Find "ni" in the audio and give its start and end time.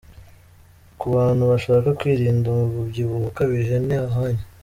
3.87-3.95